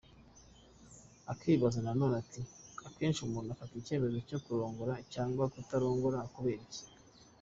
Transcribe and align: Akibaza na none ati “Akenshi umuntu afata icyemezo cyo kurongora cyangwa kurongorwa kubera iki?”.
Akibaza 1.31 1.79
na 1.85 1.91
none 1.99 2.13
ati 2.21 2.41
“Akenshi 2.87 3.19
umuntu 3.21 3.49
afata 3.51 3.73
icyemezo 3.77 4.17
cyo 4.29 4.39
kurongora 4.45 4.93
cyangwa 5.13 5.43
kurongorwa 5.69 6.31
kubera 6.35 6.61
iki?”. 6.69 6.83